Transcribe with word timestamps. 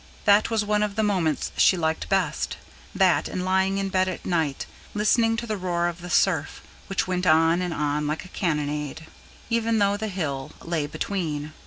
That 0.25 0.49
was 0.49 0.65
one 0.65 0.81
of 0.81 0.95
the 0.95 1.03
moments 1.03 1.51
she 1.57 1.77
liked 1.77 2.09
best, 2.09 2.57
that, 2.95 3.27
and 3.27 3.45
lying 3.45 3.77
in 3.77 3.89
bed 3.89 4.07
at 4.07 4.25
night 4.25 4.65
listening 4.95 5.37
to 5.37 5.45
the 5.45 5.57
roar 5.57 5.87
of 5.87 6.01
the 6.01 6.09
surf, 6.09 6.63
which 6.87 7.05
went 7.07 7.27
on 7.27 7.61
and 7.61 7.71
on 7.71 8.07
like 8.07 8.25
a 8.25 8.29
cannonade, 8.29 9.05
even 9.51 9.77
though 9.77 9.97
the 9.97 10.07
hill 10.07 10.53
lay 10.65 10.87
between. 10.87 11.53